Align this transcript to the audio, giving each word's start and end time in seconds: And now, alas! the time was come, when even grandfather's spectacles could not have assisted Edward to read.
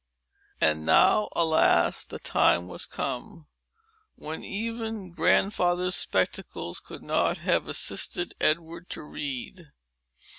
And 0.59 0.83
now, 0.83 1.29
alas! 1.35 2.05
the 2.05 2.17
time 2.17 2.67
was 2.67 2.87
come, 2.87 3.45
when 4.15 4.43
even 4.43 5.11
grandfather's 5.11 5.93
spectacles 5.93 6.79
could 6.79 7.03
not 7.03 7.37
have 7.37 7.67
assisted 7.67 8.33
Edward 8.41 8.89
to 8.89 9.03
read. 9.03 9.67